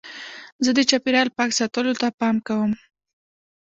[0.63, 2.71] زه د چاپېریال پاک ساتلو ته پام کوم.